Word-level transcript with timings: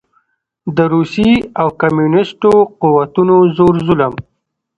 د 0.75 0.79
روسي 0.93 1.31
او 1.61 1.67
کميونسټو 1.81 2.51
قوتونو 2.81 3.35
زور 3.57 3.75
ظلم 3.87 4.13